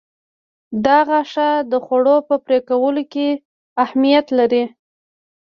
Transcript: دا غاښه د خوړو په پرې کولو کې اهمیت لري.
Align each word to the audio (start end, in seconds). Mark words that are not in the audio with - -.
دا 0.85 0.97
غاښه 1.07 1.49
د 1.71 1.73
خوړو 1.85 2.15
په 2.27 2.35
پرې 2.45 2.59
کولو 2.69 3.03
کې 3.13 3.27
اهمیت 3.83 4.27
لري. 4.39 4.63